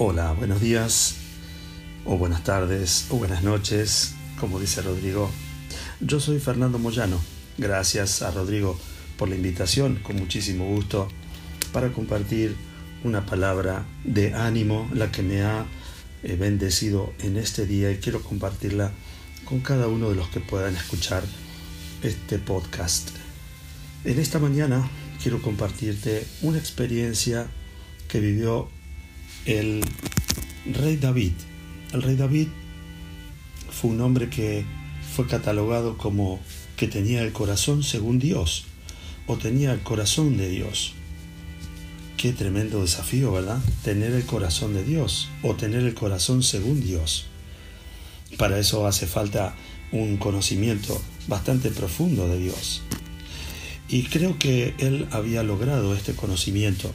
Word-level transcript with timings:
Hola, 0.00 0.30
buenos 0.30 0.60
días, 0.60 1.16
o 2.04 2.16
buenas 2.16 2.44
tardes, 2.44 3.06
o 3.10 3.16
buenas 3.16 3.42
noches, 3.42 4.14
como 4.38 4.60
dice 4.60 4.80
Rodrigo. 4.80 5.28
Yo 5.98 6.20
soy 6.20 6.38
Fernando 6.38 6.78
Moyano. 6.78 7.20
Gracias 7.56 8.22
a 8.22 8.30
Rodrigo 8.30 8.78
por 9.16 9.28
la 9.28 9.34
invitación, 9.34 9.96
con 9.96 10.14
muchísimo 10.14 10.66
gusto, 10.66 11.08
para 11.72 11.88
compartir 11.88 12.54
una 13.02 13.26
palabra 13.26 13.86
de 14.04 14.34
ánimo, 14.34 14.88
la 14.94 15.10
que 15.10 15.24
me 15.24 15.42
ha 15.42 15.66
eh, 16.22 16.36
bendecido 16.36 17.12
en 17.18 17.36
este 17.36 17.66
día 17.66 17.90
y 17.90 17.96
quiero 17.96 18.22
compartirla 18.22 18.92
con 19.46 19.58
cada 19.58 19.88
uno 19.88 20.10
de 20.10 20.14
los 20.14 20.28
que 20.28 20.38
puedan 20.38 20.76
escuchar 20.76 21.24
este 22.04 22.38
podcast. 22.38 23.10
En 24.04 24.20
esta 24.20 24.38
mañana 24.38 24.88
quiero 25.20 25.42
compartirte 25.42 26.24
una 26.42 26.58
experiencia 26.58 27.48
que 28.06 28.20
vivió 28.20 28.70
el 29.46 29.82
rey 30.72 30.96
David. 30.96 31.32
El 31.92 32.02
rey 32.02 32.16
David 32.16 32.48
fue 33.70 33.90
un 33.90 34.00
hombre 34.00 34.28
que 34.28 34.64
fue 35.14 35.26
catalogado 35.26 35.96
como 35.96 36.40
que 36.76 36.86
tenía 36.88 37.22
el 37.22 37.32
corazón 37.32 37.82
según 37.82 38.18
Dios 38.18 38.64
o 39.26 39.36
tenía 39.36 39.72
el 39.72 39.80
corazón 39.80 40.36
de 40.36 40.48
Dios. 40.48 40.94
Qué 42.16 42.32
tremendo 42.32 42.82
desafío, 42.82 43.32
¿verdad? 43.32 43.60
Tener 43.84 44.12
el 44.12 44.24
corazón 44.24 44.74
de 44.74 44.84
Dios 44.84 45.28
o 45.42 45.54
tener 45.54 45.82
el 45.82 45.94
corazón 45.94 46.42
según 46.42 46.80
Dios. 46.80 47.26
Para 48.36 48.58
eso 48.58 48.86
hace 48.86 49.06
falta 49.06 49.54
un 49.92 50.16
conocimiento 50.16 51.00
bastante 51.26 51.70
profundo 51.70 52.28
de 52.28 52.38
Dios. 52.38 52.82
Y 53.88 54.04
creo 54.04 54.38
que 54.38 54.74
él 54.78 55.08
había 55.12 55.42
logrado 55.42 55.94
este 55.94 56.14
conocimiento 56.14 56.92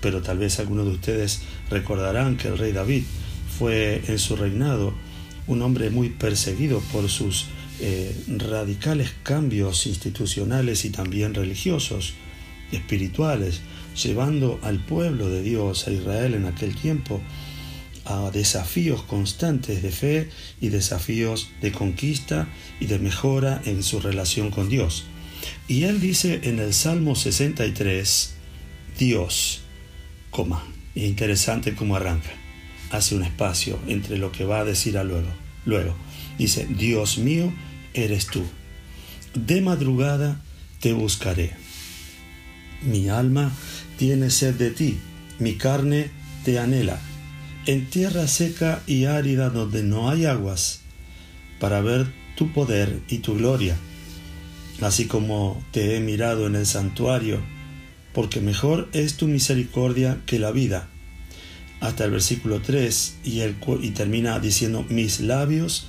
pero 0.00 0.22
tal 0.22 0.38
vez 0.38 0.58
algunos 0.58 0.86
de 0.86 0.92
ustedes 0.92 1.42
recordarán 1.70 2.36
que 2.36 2.48
el 2.48 2.58
rey 2.58 2.72
David 2.72 3.04
fue 3.58 4.02
en 4.06 4.18
su 4.18 4.36
reinado 4.36 4.94
un 5.46 5.62
hombre 5.62 5.90
muy 5.90 6.10
perseguido 6.10 6.80
por 6.92 7.08
sus 7.08 7.46
eh, 7.80 8.14
radicales 8.26 9.12
cambios 9.22 9.86
institucionales 9.86 10.84
y 10.84 10.90
también 10.90 11.34
religiosos, 11.34 12.14
espirituales, 12.72 13.60
llevando 14.00 14.60
al 14.62 14.84
pueblo 14.84 15.28
de 15.28 15.42
Dios, 15.42 15.86
a 15.86 15.92
Israel 15.92 16.34
en 16.34 16.46
aquel 16.46 16.74
tiempo, 16.74 17.20
a 18.04 18.30
desafíos 18.30 19.02
constantes 19.02 19.82
de 19.82 19.90
fe 19.90 20.30
y 20.60 20.68
desafíos 20.68 21.50
de 21.60 21.72
conquista 21.72 22.48
y 22.80 22.86
de 22.86 22.98
mejora 22.98 23.60
en 23.64 23.82
su 23.82 24.00
relación 24.00 24.50
con 24.50 24.68
Dios. 24.68 25.04
Y 25.68 25.84
él 25.84 26.00
dice 26.00 26.40
en 26.44 26.58
el 26.58 26.74
Salmo 26.74 27.14
63, 27.14 28.34
Dios, 28.98 29.60
Es 30.94 31.02
interesante 31.02 31.74
cómo 31.74 31.96
arranca. 31.96 32.30
Hace 32.90 33.16
un 33.16 33.24
espacio 33.24 33.78
entre 33.88 34.18
lo 34.18 34.30
que 34.30 34.44
va 34.44 34.60
a 34.60 34.64
decir 34.64 34.96
a 34.96 35.02
luego. 35.02 35.28
Luego 35.64 35.96
dice, 36.38 36.66
Dios 36.70 37.18
mío, 37.18 37.52
eres 37.92 38.26
tú. 38.28 38.44
De 39.34 39.60
madrugada 39.60 40.40
te 40.80 40.92
buscaré. 40.92 41.52
Mi 42.82 43.08
alma 43.08 43.50
tiene 43.96 44.30
sed 44.30 44.54
de 44.54 44.70
ti, 44.70 44.98
mi 45.40 45.56
carne 45.56 46.10
te 46.44 46.60
anhela. 46.60 47.00
En 47.66 47.90
tierra 47.90 48.28
seca 48.28 48.80
y 48.86 49.06
árida 49.06 49.50
donde 49.50 49.82
no 49.82 50.08
hay 50.08 50.24
aguas, 50.24 50.80
para 51.58 51.80
ver 51.80 52.06
tu 52.36 52.52
poder 52.52 53.00
y 53.08 53.18
tu 53.18 53.34
gloria. 53.34 53.76
Así 54.80 55.06
como 55.06 55.60
te 55.72 55.96
he 55.96 56.00
mirado 56.00 56.46
en 56.46 56.54
el 56.54 56.64
santuario, 56.64 57.40
porque 58.18 58.40
mejor 58.40 58.88
es 58.94 59.14
tu 59.14 59.28
misericordia 59.28 60.20
que 60.26 60.40
la 60.40 60.50
vida. 60.50 60.88
Hasta 61.78 62.04
el 62.04 62.10
versículo 62.10 62.60
3 62.60 63.18
y, 63.22 63.90
termina 63.90 64.40
diciendo, 64.40 64.84
mis 64.88 65.20
labios 65.20 65.86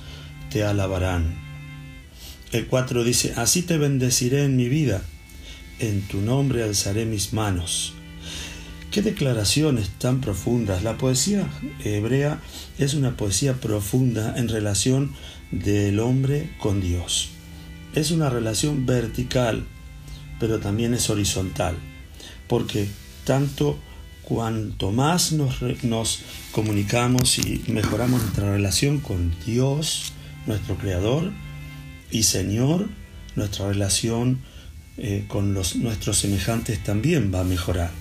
te 0.48 0.62
alabarán. 0.62 1.34
El 2.52 2.68
4 2.68 3.02
dice, 3.02 3.34
así 3.36 3.62
te 3.62 3.78
bendeciré 3.78 4.44
en 4.44 4.54
mi 4.54 4.68
vida, 4.68 5.02
en 5.80 6.02
tu 6.02 6.20
nombre 6.20 6.62
alzaré 6.62 7.04
mis 7.04 7.32
manos. 7.32 7.94
Qué 8.92 9.02
declaraciones 9.02 9.88
tan 9.98 10.20
profundas. 10.20 10.84
La 10.84 10.98
poesía 10.98 11.48
hebrea 11.84 12.40
es 12.78 12.94
una 12.94 13.16
poesía 13.16 13.54
profunda 13.54 14.38
en 14.38 14.48
relación 14.48 15.14
del 15.50 15.98
hombre 15.98 16.48
con 16.60 16.80
Dios. 16.80 17.30
Es 17.96 18.12
una 18.12 18.30
relación 18.30 18.86
vertical, 18.86 19.66
pero 20.38 20.60
también 20.60 20.94
es 20.94 21.10
horizontal 21.10 21.74
porque 22.50 22.88
tanto 23.24 23.78
cuanto 24.22 24.90
más 24.90 25.30
nos, 25.30 25.62
nos, 25.84 26.18
comunicamos 26.50 27.38
y 27.38 27.62
mejoramos 27.68 28.22
nuestra 28.22 28.50
relación 28.50 28.98
con 28.98 29.32
Dios, 29.46 30.12
nuestro 30.48 30.76
Creador 30.76 31.30
y 32.10 32.24
Señor, 32.24 32.88
nuestra 33.36 33.68
relación 33.68 34.40
eh, 34.98 35.26
con 35.28 35.54
los, 35.54 35.76
nuestros 35.76 36.18
semejantes 36.18 36.82
también 36.82 37.32
va 37.32 37.42
a 37.42 37.44
mejorar. 37.44 37.92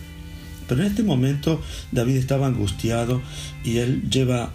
Pero 0.68 0.82
en 0.82 0.88
este 0.88 1.04
momento 1.04 1.62
David 1.92 2.16
estaba 2.16 2.48
angustiado 2.48 3.22
y 3.64 3.78
él 3.78 4.10
lleva 4.10 4.52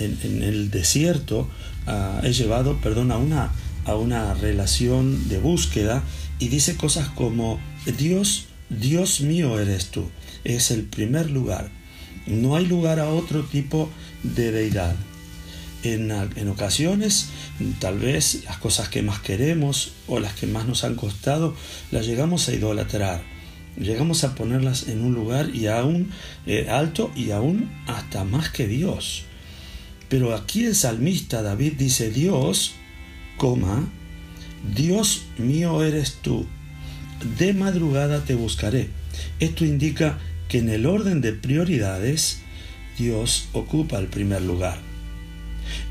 en, 0.00 0.42
el 0.42 0.68
desierto, 0.72 1.48
a, 1.86 2.22
he 2.24 2.32
llevado, 2.32 2.76
perdón, 2.80 3.12
a 3.12 3.18
una, 3.18 3.52
a 3.84 3.94
una 3.94 4.34
relación 4.34 5.28
de 5.28 5.38
búsqueda 5.38 6.02
y 6.40 6.48
dice 6.48 6.76
cosas 6.76 7.08
como 7.08 7.60
Dios 7.96 8.48
Dios 8.70 9.20
mío 9.20 9.58
eres 9.58 9.90
tú. 9.90 10.08
Es 10.44 10.70
el 10.70 10.84
primer 10.84 11.30
lugar. 11.30 11.68
No 12.26 12.54
hay 12.54 12.66
lugar 12.66 13.00
a 13.00 13.10
otro 13.10 13.42
tipo 13.42 13.90
de 14.22 14.52
deidad. 14.52 14.94
En, 15.82 16.48
ocasiones, 16.48 17.30
tal 17.80 17.98
vez 17.98 18.44
las 18.44 18.58
cosas 18.58 18.88
que 18.88 19.02
más 19.02 19.20
queremos 19.20 19.92
o 20.06 20.20
las 20.20 20.34
que 20.34 20.46
más 20.46 20.66
nos 20.66 20.84
han 20.84 20.94
costado, 20.94 21.56
las 21.90 22.06
llegamos 22.06 22.48
a 22.48 22.54
idolatrar. 22.54 23.22
Llegamos 23.76 24.24
a 24.24 24.34
ponerlas 24.34 24.88
en 24.88 25.02
un 25.02 25.14
lugar 25.14 25.54
y 25.54 25.66
aún 25.66 26.10
eh, 26.46 26.68
alto 26.68 27.10
y 27.16 27.30
aún 27.30 27.70
hasta 27.86 28.24
más 28.24 28.50
que 28.50 28.68
Dios. 28.68 29.24
Pero 30.08 30.34
aquí 30.34 30.64
el 30.64 30.74
salmista 30.74 31.42
David 31.42 31.74
dice, 31.78 32.10
Dios, 32.10 32.72
coma, 33.36 33.88
Dios 34.74 35.22
mío 35.38 35.82
eres 35.82 36.18
tú 36.20 36.46
de 37.38 37.54
madrugada 37.54 38.24
te 38.24 38.34
buscaré. 38.34 38.88
Esto 39.38 39.64
indica 39.64 40.18
que 40.48 40.58
en 40.58 40.68
el 40.68 40.86
orden 40.86 41.20
de 41.20 41.32
prioridades 41.32 42.40
Dios 42.98 43.48
ocupa 43.52 43.98
el 43.98 44.06
primer 44.06 44.42
lugar. 44.42 44.78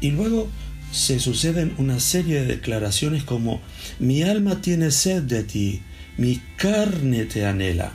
Y 0.01 0.11
luego 0.11 0.49
se 0.91 1.19
suceden 1.19 1.73
una 1.77 1.99
serie 1.99 2.41
de 2.41 2.47
declaraciones 2.47 3.23
como 3.23 3.61
mi 3.99 4.23
alma 4.23 4.61
tiene 4.61 4.91
sed 4.91 5.23
de 5.23 5.43
ti, 5.43 5.81
mi 6.17 6.41
carne 6.57 7.25
te 7.25 7.45
anhela. 7.45 7.91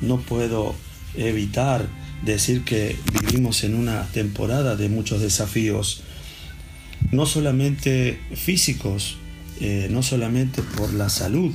No 0.00 0.20
puedo 0.20 0.74
evitar 1.16 1.86
decir 2.24 2.64
que 2.64 2.96
vivimos 3.12 3.64
en 3.64 3.74
una 3.74 4.06
temporada 4.06 4.76
de 4.76 4.88
muchos 4.88 5.20
desafíos, 5.20 6.02
no 7.10 7.26
solamente 7.26 8.18
físicos, 8.34 9.16
eh, 9.60 9.88
no 9.90 10.02
solamente 10.02 10.62
por 10.62 10.92
la 10.92 11.08
salud, 11.08 11.54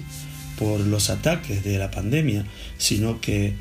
por 0.59 0.81
los 0.81 1.09
ataques 1.09 1.64
de 1.64 1.78
la 1.78 1.90
pandemia, 1.90 2.46
sino 2.78 3.22
que 3.22 3.53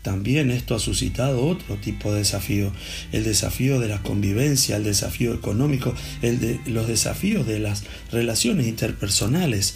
también 0.00 0.50
esto 0.50 0.74
ha 0.74 0.78
suscitado 0.78 1.44
otro 1.46 1.76
tipo 1.76 2.10
de 2.10 2.20
desafío, 2.20 2.72
el 3.12 3.24
desafío 3.24 3.78
de 3.78 3.88
la 3.88 4.02
convivencia, 4.02 4.76
el 4.76 4.84
desafío 4.84 5.34
económico, 5.34 5.94
el 6.22 6.40
de 6.40 6.58
los 6.64 6.88
desafíos 6.88 7.46
de 7.46 7.58
las 7.58 7.84
relaciones 8.10 8.66
interpersonales. 8.66 9.74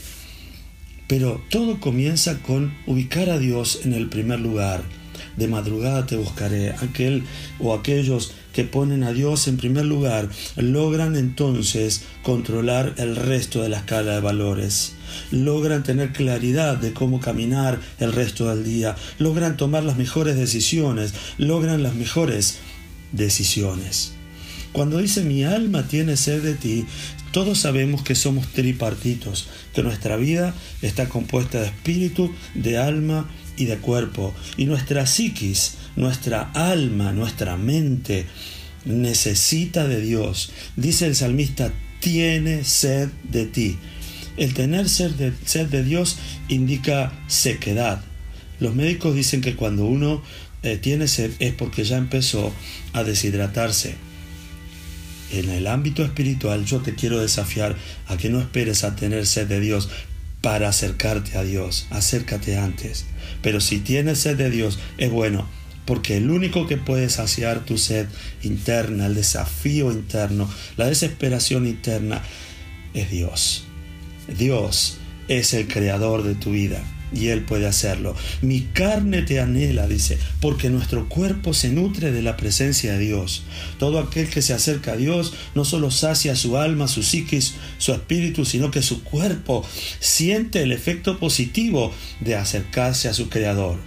Pero 1.09 1.43
todo 1.51 1.79
comienza 1.79 2.39
con 2.39 2.73
ubicar 2.87 3.29
a 3.29 3.39
Dios 3.39 3.81
en 3.85 3.93
el 3.93 4.09
primer 4.09 4.41
lugar. 4.41 4.83
De 5.37 5.49
madrugada 5.49 6.07
te 6.07 6.17
buscaré. 6.17 6.71
Aquel 6.71 7.25
o 7.59 7.75
aquellos 7.75 8.33
que 8.53 8.65
ponen 8.65 9.03
a 9.03 9.13
Dios 9.13 9.49
en 9.49 9.57
primer 9.57 9.85
lugar 9.85 10.29
logran 10.57 11.17
entonces 11.17 12.05
controlar 12.23 12.95
el 12.99 13.17
resto 13.17 13.63
de 13.63 13.69
la 13.69 13.79
escala 13.79 14.15
de 14.15 14.21
valores. 14.21 14.95
Logran 15.31 15.83
tener 15.83 16.13
claridad 16.13 16.77
de 16.77 16.93
cómo 16.93 17.21
caminar 17.21 17.81
el 17.99 18.13
resto 18.13 18.49
del 18.49 18.65
día, 18.65 18.97
logran 19.19 19.57
tomar 19.57 19.85
las 19.85 19.97
mejores 19.97 20.37
decisiones, 20.37 21.15
logran 21.39 21.83
las 21.83 21.95
mejores 21.95 22.59
decisiones. 23.13 24.15
Cuando 24.73 24.99
dice 24.99 25.23
mi 25.23 25.45
alma 25.45 25.87
tiene 25.87 26.17
sed 26.17 26.43
de 26.43 26.55
ti, 26.55 26.87
todos 27.31 27.59
sabemos 27.59 28.03
que 28.03 28.15
somos 28.15 28.49
tripartitos, 28.49 29.49
que 29.75 29.83
nuestra 29.83 30.17
vida 30.17 30.55
está 30.81 31.09
compuesta 31.09 31.61
de 31.61 31.67
espíritu, 31.67 32.35
de 32.55 32.79
alma 32.79 33.31
y 33.57 33.67
de 33.67 33.79
cuerpo, 33.79 34.35
y 34.57 34.67
nuestra 34.67 35.07
psiquis, 35.07 35.75
nuestra 35.97 36.51
alma, 36.55 37.13
nuestra 37.13 37.57
mente, 37.57 38.27
necesita 38.85 39.87
de 39.87 40.01
Dios. 40.01 40.53
Dice 40.77 41.07
el 41.07 41.17
salmista, 41.17 41.73
tiene 42.01 42.65
sed 42.65 43.09
de 43.25 43.47
ti. 43.47 43.79
El 44.37 44.55
tener 44.55 44.89
sed 44.89 45.13
de, 45.13 45.33
de 45.67 45.85
Dios 45.85 46.17
indica 46.49 47.13
sequedad. 47.29 48.03
Los 48.61 48.75
médicos 48.75 49.15
dicen 49.15 49.41
que 49.41 49.57
cuando 49.57 49.85
uno 49.85 50.23
eh, 50.63 50.77
tiene 50.77 51.09
sed 51.09 51.33
es 51.39 51.55
porque 51.55 51.85
ya 51.85 51.97
empezó 51.97 52.53
a 52.93 53.05
deshidratarse. 53.05 54.12
En 55.33 55.49
el 55.49 55.67
ámbito 55.67 56.05
espiritual 56.05 56.65
yo 56.67 56.81
te 56.81 56.95
quiero 56.95 57.19
desafiar 57.19 57.77
a 58.07 58.19
que 58.19 58.29
no 58.29 58.39
esperes 58.39 58.85
a 58.85 58.95
tener 58.97 59.27
sed 59.27 59.47
de 59.47 59.61
Dios 59.61 59.89
para 60.43 60.69
acercarte 60.69 61.39
a 61.39 61.43
Dios. 61.43 61.87
Acércate 61.91 62.59
antes. 62.59 63.07
Pero 63.41 63.61
si 63.61 63.79
tienes 63.79 64.19
sed 64.19 64.37
de 64.37 64.51
Dios, 64.51 64.79
es 64.99 65.11
bueno, 65.11 65.49
porque 65.87 66.19
el 66.19 66.31
único 66.31 66.67
que 66.67 66.77
puede 66.77 67.09
saciar 67.09 67.65
tu 67.65 67.79
sed 67.79 68.07
interna, 68.43 69.07
el 69.07 69.15
desafío 69.15 69.91
interno, 69.91 70.51
la 70.77 70.87
desesperación 70.87 71.67
interna, 71.67 72.23
es 72.93 73.11
Dios. 73.11 73.65
Dios 74.37 74.99
es 75.29 75.55
el 75.55 75.67
creador 75.67 76.25
de 76.25 76.35
tu 76.35 76.51
vida 76.51 76.83
y 77.15 77.29
Él 77.29 77.43
puede 77.43 77.67
hacerlo. 77.67 78.15
Mi 78.41 78.61
carne 78.61 79.23
te 79.23 79.41
anhela, 79.41 79.87
dice, 79.87 80.19
porque 80.41 80.71
nuestro 80.71 81.09
cuerpo 81.09 81.55
se 81.55 81.71
nutre 81.71 82.13
de 82.13 82.23
la 82.23 82.37
presencia 82.37 82.93
de 82.93 82.99
Dios. 82.99 83.45
Todo 83.79 83.99
aquel 83.99 84.29
que 84.29 84.43
se 84.43 84.53
acerca 84.53 84.93
a 84.93 84.97
Dios 84.97 85.35
no 85.55 85.65
solo 85.65 85.91
sacia 85.91 86.37
su 86.37 86.57
alma, 86.57 86.89
su 86.89 87.03
psiquis, 87.03 87.55
su 87.79 87.93
espíritu, 87.93 88.45
sino 88.45 88.71
que 88.71 88.83
su 88.83 89.03
cuerpo 89.03 89.67
siente 90.01 90.63
el 90.63 90.73
efecto 90.73 91.19
positivo 91.19 91.93
de 92.21 92.37
acercarse 92.37 93.09
a 93.09 93.15
su 93.15 93.29
Creador. 93.29 93.79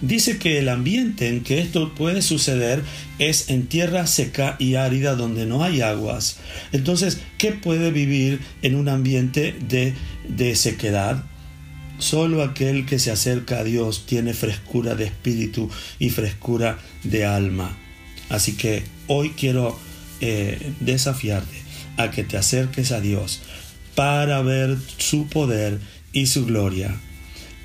Dice 0.00 0.38
que 0.38 0.58
el 0.58 0.68
ambiente 0.68 1.28
en 1.28 1.42
que 1.42 1.60
esto 1.60 1.94
puede 1.94 2.22
suceder 2.22 2.82
es 3.18 3.50
en 3.50 3.66
tierra 3.66 4.06
seca 4.06 4.56
y 4.58 4.76
árida 4.76 5.14
donde 5.14 5.44
no 5.44 5.62
hay 5.62 5.82
aguas. 5.82 6.38
Entonces, 6.72 7.18
¿qué 7.36 7.52
puede 7.52 7.90
vivir 7.90 8.40
en 8.62 8.76
un 8.76 8.88
ambiente 8.88 9.54
de, 9.68 9.94
de 10.28 10.56
sequedad? 10.56 11.24
Solo 12.00 12.42
aquel 12.42 12.86
que 12.86 12.98
se 12.98 13.10
acerca 13.10 13.60
a 13.60 13.64
Dios 13.64 14.06
tiene 14.06 14.34
frescura 14.34 14.94
de 14.94 15.04
espíritu 15.04 15.70
y 15.98 16.10
frescura 16.10 16.78
de 17.04 17.24
alma. 17.24 17.76
Así 18.28 18.56
que 18.56 18.82
hoy 19.06 19.30
quiero 19.30 19.78
eh, 20.20 20.72
desafiarte 20.80 21.56
a 21.96 22.10
que 22.10 22.24
te 22.24 22.36
acerques 22.36 22.90
a 22.90 23.00
Dios 23.00 23.42
para 23.94 24.40
ver 24.42 24.78
su 24.96 25.28
poder 25.28 25.78
y 26.12 26.26
su 26.26 26.46
gloria 26.46 26.98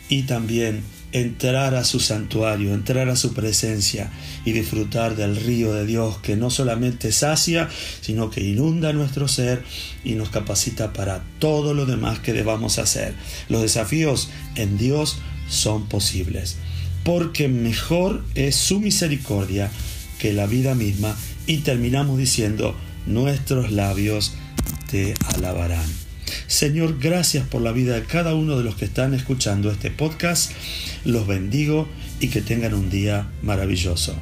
y 0.10 0.24
también 0.24 0.84
entrar 1.16 1.76
a 1.76 1.86
su 1.86 2.02
santuario, 2.02 2.74
entrar 2.74 3.08
a 3.08 3.16
su 3.16 3.34
presencia 3.34 4.12
y 4.44 4.52
disfrutar 4.52 5.16
del 5.16 5.38
río 5.38 5.74
de 5.74 5.86
Dios 5.86 6.18
que 6.18 6.36
no 6.36 6.50
solamente 6.50 7.14
sacia, 7.14 7.70
sino 8.02 8.30
que 8.30 8.44
inunda 8.44 8.92
nuestro 8.92 9.30
ser 9.30 9.64
y 10.04 10.16
nos 10.16 10.28
capacita 10.28 10.92
para 10.92 11.24
todo 11.40 11.74
lo 11.74 11.86
demás 11.86 12.20
que 12.20 12.34
debamos 12.34 12.80
hacer. 12.80 13.14
Los 13.48 13.62
desafíos 13.62 14.30
en 14.56 14.78
Dios 14.78 15.20
son 15.48 15.88
posibles, 15.88 16.58
porque 17.06 17.48
mejor 17.48 18.26
es 18.36 18.58
su 18.58 18.82
misericordia 18.82 19.72
que 20.20 20.34
la 20.34 20.48
vida 20.48 20.76
misma 20.76 21.16
y 21.48 21.60
terminamos 21.60 22.18
diciendo, 22.18 22.76
nuestros 23.06 23.72
labios 23.72 24.34
te 24.92 25.14
alabarán. 25.34 26.05
Señor, 26.48 27.00
gracias 27.00 27.48
por 27.48 27.62
la 27.62 27.72
vida 27.72 27.96
de 27.96 28.04
cada 28.04 28.36
uno 28.36 28.58
de 28.58 28.64
los 28.64 28.76
que 28.76 28.86
están 28.86 29.14
escuchando 29.14 29.72
este 29.72 29.90
podcast. 29.90 30.52
Los 31.04 31.26
bendigo 31.26 31.88
y 32.20 32.28
que 32.28 32.42
tengan 32.42 32.74
un 32.74 32.90
día 32.90 33.28
maravilloso. 33.42 34.16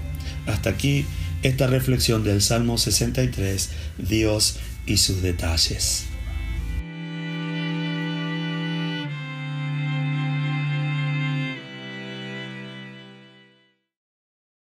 Hasta 0.45 0.69
aquí 0.69 1.05
esta 1.43 1.67
reflexión 1.67 2.23
del 2.23 2.41
Salmo 2.41 2.77
63, 2.77 3.69
Dios 3.97 4.57
y 4.85 4.97
sus 4.97 5.21
detalles. 5.21 6.12